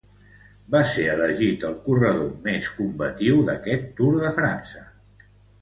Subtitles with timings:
[0.75, 4.87] Va ser elegit el corredor més combatiu d'este Tour de França.